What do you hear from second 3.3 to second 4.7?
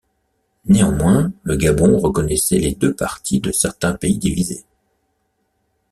de certains pays divisés.